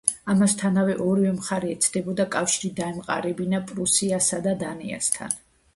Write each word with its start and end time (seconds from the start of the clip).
ამასთანავე 0.33 0.95
ორივე 1.07 1.33
მხარე 1.35 1.69
ეცდებოდა 1.75 2.25
კავშირი 2.37 2.73
დაემყარებინა 2.83 3.61
პრუსიასა 3.73 4.43
და 4.49 4.61
დანიასთან. 4.67 5.41